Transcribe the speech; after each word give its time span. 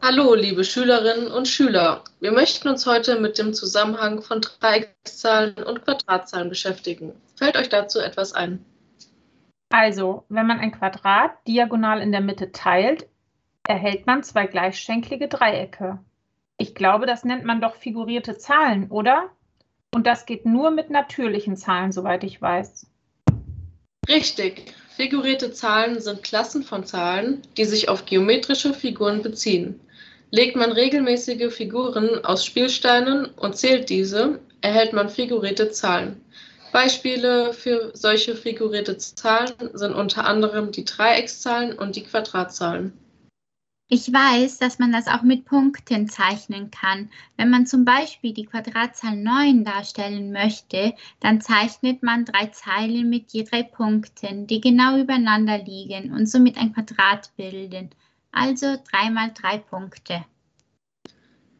Hallo, 0.00 0.34
liebe 0.34 0.62
Schülerinnen 0.62 1.26
und 1.26 1.48
Schüler. 1.48 2.04
Wir 2.20 2.30
möchten 2.30 2.68
uns 2.68 2.86
heute 2.86 3.18
mit 3.18 3.36
dem 3.36 3.52
Zusammenhang 3.52 4.22
von 4.22 4.40
Dreieckszahlen 4.40 5.64
und 5.64 5.84
Quadratzahlen 5.84 6.48
beschäftigen. 6.48 7.12
Fällt 7.34 7.56
euch 7.56 7.68
dazu 7.68 7.98
etwas 7.98 8.32
ein? 8.32 8.64
Also, 9.70 10.24
wenn 10.28 10.46
man 10.46 10.60
ein 10.60 10.70
Quadrat 10.70 11.32
diagonal 11.48 12.00
in 12.00 12.12
der 12.12 12.20
Mitte 12.20 12.52
teilt, 12.52 13.08
erhält 13.66 14.06
man 14.06 14.22
zwei 14.22 14.46
gleichschenklige 14.46 15.26
Dreiecke. 15.26 15.98
Ich 16.58 16.76
glaube, 16.76 17.06
das 17.06 17.24
nennt 17.24 17.44
man 17.44 17.60
doch 17.60 17.74
figurierte 17.74 18.38
Zahlen, 18.38 18.90
oder? 18.90 19.30
Und 19.92 20.06
das 20.06 20.26
geht 20.26 20.46
nur 20.46 20.70
mit 20.70 20.90
natürlichen 20.90 21.56
Zahlen, 21.56 21.90
soweit 21.90 22.22
ich 22.22 22.40
weiß. 22.40 22.86
Richtig. 24.08 24.74
Figurierte 24.96 25.52
Zahlen 25.52 26.00
sind 26.00 26.22
Klassen 26.22 26.62
von 26.62 26.84
Zahlen, 26.84 27.42
die 27.56 27.64
sich 27.64 27.88
auf 27.88 28.06
geometrische 28.06 28.74
Figuren 28.74 29.22
beziehen. 29.22 29.80
Legt 30.30 30.56
man 30.56 30.72
regelmäßige 30.72 31.52
Figuren 31.52 32.24
aus 32.24 32.44
Spielsteinen 32.44 33.26
und 33.26 33.56
zählt 33.56 33.88
diese, 33.88 34.40
erhält 34.60 34.92
man 34.92 35.08
figurierte 35.08 35.70
Zahlen. 35.70 36.20
Beispiele 36.70 37.54
für 37.54 37.92
solche 37.94 38.36
figurierte 38.36 38.98
Zahlen 38.98 39.70
sind 39.72 39.94
unter 39.94 40.26
anderem 40.26 40.70
die 40.70 40.84
Dreieckszahlen 40.84 41.78
und 41.78 41.96
die 41.96 42.02
Quadratzahlen. 42.02 42.92
Ich 43.90 44.12
weiß, 44.12 44.58
dass 44.58 44.78
man 44.78 44.92
das 44.92 45.06
auch 45.06 45.22
mit 45.22 45.46
Punkten 45.46 46.10
zeichnen 46.10 46.70
kann. 46.70 47.08
Wenn 47.38 47.48
man 47.48 47.64
zum 47.64 47.86
Beispiel 47.86 48.34
die 48.34 48.44
Quadratzahl 48.44 49.16
9 49.16 49.64
darstellen 49.64 50.30
möchte, 50.30 50.92
dann 51.20 51.40
zeichnet 51.40 52.02
man 52.02 52.26
drei 52.26 52.48
Zeilen 52.48 53.08
mit 53.08 53.32
je 53.32 53.44
drei 53.44 53.62
Punkten, 53.62 54.46
die 54.46 54.60
genau 54.60 54.98
übereinander 54.98 55.56
liegen 55.56 56.12
und 56.12 56.28
somit 56.28 56.58
ein 56.58 56.74
Quadrat 56.74 57.34
bilden. 57.38 57.88
Also 58.32 58.76
3 58.90 59.10
mal 59.10 59.32
3 59.34 59.58
Punkte. 59.58 60.24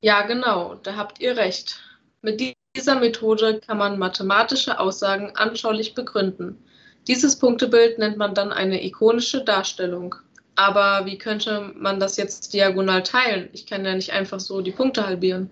Ja, 0.00 0.22
genau, 0.22 0.76
da 0.76 0.96
habt 0.96 1.20
ihr 1.20 1.36
recht. 1.36 1.80
Mit 2.22 2.40
dieser 2.76 2.98
Methode 3.00 3.60
kann 3.60 3.78
man 3.78 3.98
mathematische 3.98 4.78
Aussagen 4.78 5.36
anschaulich 5.36 5.94
begründen. 5.94 6.64
Dieses 7.06 7.38
Punktebild 7.38 7.98
nennt 7.98 8.16
man 8.16 8.34
dann 8.34 8.52
eine 8.52 8.84
ikonische 8.84 9.44
Darstellung. 9.44 10.14
Aber 10.54 11.06
wie 11.06 11.16
könnte 11.16 11.72
man 11.76 12.00
das 12.00 12.16
jetzt 12.16 12.52
diagonal 12.52 13.02
teilen? 13.02 13.48
Ich 13.52 13.66
kann 13.66 13.84
ja 13.84 13.94
nicht 13.94 14.12
einfach 14.12 14.40
so 14.40 14.60
die 14.60 14.72
Punkte 14.72 15.06
halbieren. 15.06 15.50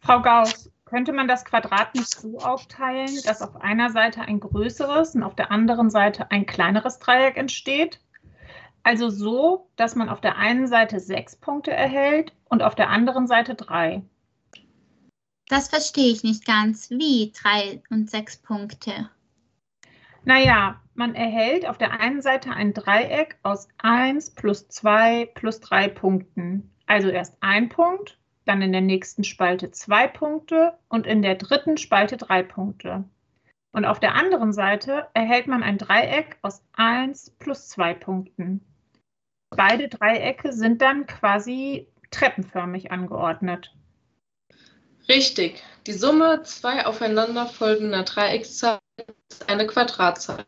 Frau 0.00 0.20
Gauss, 0.20 0.70
könnte 0.84 1.12
man 1.12 1.26
das 1.26 1.44
Quadrat 1.44 1.94
nicht 1.94 2.14
so 2.14 2.38
aufteilen, 2.38 3.10
dass 3.24 3.40
auf 3.40 3.60
einer 3.60 3.90
Seite 3.90 4.20
ein 4.20 4.38
größeres 4.38 5.14
und 5.14 5.22
auf 5.22 5.34
der 5.34 5.50
anderen 5.50 5.90
Seite 5.90 6.30
ein 6.30 6.46
kleineres 6.46 6.98
Dreieck 6.98 7.36
entsteht? 7.36 8.00
Also 8.84 9.08
so, 9.08 9.68
dass 9.76 9.96
man 9.96 10.10
auf 10.10 10.20
der 10.20 10.36
einen 10.36 10.66
Seite 10.68 11.00
sechs 11.00 11.34
Punkte 11.36 11.72
erhält 11.72 12.32
und 12.44 12.62
auf 12.62 12.74
der 12.74 12.90
anderen 12.90 13.26
Seite 13.26 13.54
drei. 13.54 14.02
Das 15.48 15.68
verstehe 15.68 16.12
ich 16.12 16.22
nicht 16.22 16.46
ganz. 16.46 16.90
Wie 16.90 17.32
drei 17.34 17.82
und 17.90 18.10
sechs 18.10 18.36
Punkte? 18.36 19.10
Naja, 20.24 20.80
man 20.94 21.14
erhält 21.14 21.66
auf 21.66 21.78
der 21.78 21.98
einen 21.98 22.22
Seite 22.22 22.50
ein 22.50 22.72
Dreieck 22.72 23.38
aus 23.42 23.68
1 23.78 24.34
plus 24.34 24.68
2 24.68 25.30
plus 25.34 25.60
3 25.60 25.88
Punkten. 25.88 26.70
Also 26.86 27.08
erst 27.08 27.36
ein 27.40 27.70
Punkt, 27.70 28.18
dann 28.44 28.62
in 28.62 28.72
der 28.72 28.80
nächsten 28.82 29.24
Spalte 29.24 29.70
zwei 29.70 30.06
Punkte 30.06 30.78
und 30.88 31.06
in 31.06 31.22
der 31.22 31.36
dritten 31.36 31.78
Spalte 31.78 32.16
drei 32.16 32.42
Punkte. 32.42 33.04
Und 33.72 33.86
auf 33.86 33.98
der 33.98 34.14
anderen 34.14 34.52
Seite 34.52 35.08
erhält 35.14 35.46
man 35.46 35.62
ein 35.62 35.78
Dreieck 35.78 36.38
aus 36.42 36.62
1 36.74 37.30
plus 37.38 37.68
2 37.70 37.94
Punkten. 37.94 38.64
Beide 39.56 39.88
Dreiecke 39.88 40.52
sind 40.52 40.82
dann 40.82 41.06
quasi 41.06 41.88
treppenförmig 42.10 42.90
angeordnet. 42.90 43.72
Richtig. 45.08 45.62
Die 45.86 45.92
Summe 45.92 46.42
zwei 46.44 46.86
aufeinanderfolgender 46.86 48.04
Dreieckszahlen 48.04 48.80
ist 49.30 49.48
eine 49.48 49.66
Quadratzahl. 49.66 50.44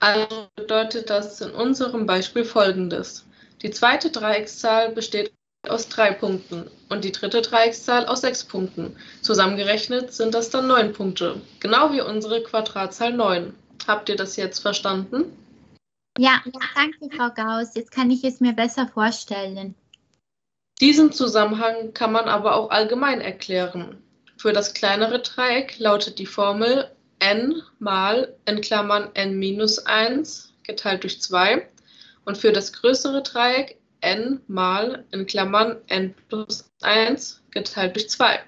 Also 0.00 0.48
bedeutet 0.56 1.10
das 1.10 1.40
in 1.40 1.50
unserem 1.50 2.06
Beispiel 2.06 2.44
folgendes. 2.44 3.26
Die 3.60 3.70
zweite 3.70 4.10
Dreieckszahl 4.10 4.92
besteht 4.92 5.32
aus 5.68 5.88
drei 5.88 6.10
Punkten 6.10 6.68
und 6.88 7.04
die 7.04 7.12
dritte 7.12 7.42
Dreieckszahl 7.42 8.06
aus 8.06 8.22
sechs 8.22 8.42
Punkten. 8.42 8.96
Zusammengerechnet 9.20 10.12
sind 10.12 10.34
das 10.34 10.50
dann 10.50 10.66
neun 10.66 10.92
Punkte, 10.92 11.40
genau 11.60 11.92
wie 11.92 12.00
unsere 12.00 12.42
Quadratzahl 12.42 13.12
9. 13.12 13.54
Habt 13.86 14.08
ihr 14.08 14.16
das 14.16 14.36
jetzt 14.36 14.58
verstanden? 14.58 15.36
Ja, 16.18 16.42
danke, 16.74 17.08
Frau 17.16 17.30
Gauss. 17.30 17.74
Jetzt 17.74 17.90
kann 17.90 18.10
ich 18.10 18.22
es 18.24 18.40
mir 18.40 18.52
besser 18.52 18.86
vorstellen. 18.86 19.74
Diesen 20.80 21.12
Zusammenhang 21.12 21.94
kann 21.94 22.12
man 22.12 22.26
aber 22.26 22.56
auch 22.56 22.70
allgemein 22.70 23.20
erklären. 23.20 24.02
Für 24.36 24.52
das 24.52 24.74
kleinere 24.74 25.20
Dreieck 25.20 25.78
lautet 25.78 26.18
die 26.18 26.26
Formel 26.26 26.90
n 27.20 27.62
mal 27.78 28.34
in 28.46 28.60
Klammern 28.60 29.10
n 29.14 29.38
minus 29.38 29.86
1 29.86 30.52
geteilt 30.64 31.04
durch 31.04 31.22
2 31.22 31.68
und 32.24 32.36
für 32.36 32.52
das 32.52 32.72
größere 32.72 33.22
Dreieck 33.22 33.78
n 34.00 34.40
mal 34.48 35.04
in 35.12 35.26
Klammern 35.26 35.76
n 35.86 36.14
plus 36.28 36.70
1 36.80 37.42
geteilt 37.52 37.94
durch 37.94 38.10
2. 38.10 38.40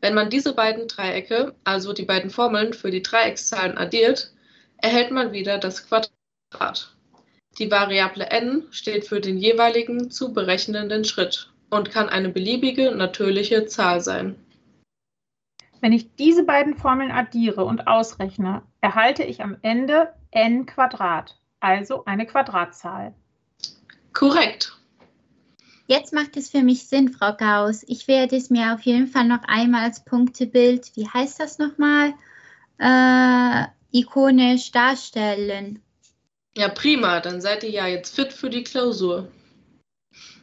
Wenn 0.00 0.14
man 0.14 0.30
diese 0.30 0.54
beiden 0.54 0.88
Dreiecke, 0.88 1.54
also 1.64 1.92
die 1.92 2.04
beiden 2.04 2.30
Formeln 2.30 2.72
für 2.72 2.90
die 2.90 3.02
Dreieckszahlen 3.02 3.76
addiert, 3.76 4.32
erhält 4.78 5.10
man 5.10 5.32
wieder 5.32 5.58
das 5.58 5.86
Quadrat. 5.86 6.10
Die 7.58 7.70
Variable 7.70 8.30
n 8.30 8.66
steht 8.70 9.06
für 9.06 9.20
den 9.20 9.36
jeweiligen 9.36 10.10
zu 10.10 10.32
berechnenden 10.32 11.04
Schritt 11.04 11.52
und 11.70 11.90
kann 11.90 12.08
eine 12.08 12.28
beliebige 12.28 12.94
natürliche 12.94 13.66
Zahl 13.66 14.00
sein. 14.00 14.36
Wenn 15.80 15.92
ich 15.92 16.14
diese 16.16 16.44
beiden 16.44 16.76
Formeln 16.76 17.10
addiere 17.10 17.64
und 17.64 17.86
ausrechne, 17.86 18.62
erhalte 18.80 19.22
ich 19.22 19.42
am 19.42 19.56
Ende 19.62 20.12
n 20.30 20.66
Quadrat, 20.66 21.38
also 21.60 22.04
eine 22.04 22.26
Quadratzahl. 22.26 23.14
Korrekt. 24.12 24.76
Jetzt 25.86 26.12
macht 26.12 26.36
es 26.36 26.50
für 26.50 26.62
mich 26.62 26.86
Sinn, 26.86 27.08
Frau 27.08 27.34
Gauss. 27.34 27.82
Ich 27.86 28.08
werde 28.08 28.36
es 28.36 28.50
mir 28.50 28.74
auf 28.74 28.82
jeden 28.82 29.06
Fall 29.06 29.24
noch 29.24 29.42
einmal 29.46 29.84
als 29.84 30.04
Punktebild, 30.04 30.92
wie 30.96 31.08
heißt 31.08 31.40
das 31.40 31.58
nochmal, 31.58 32.14
äh, 32.78 33.64
ikonisch 33.90 34.70
darstellen. 34.70 35.82
Ja, 36.56 36.68
prima. 36.68 37.20
Dann 37.20 37.40
seid 37.40 37.62
ihr 37.62 37.70
ja 37.70 37.86
jetzt 37.86 38.14
fit 38.14 38.32
für 38.32 38.50
die 38.50 38.64
Klausur. 38.64 39.28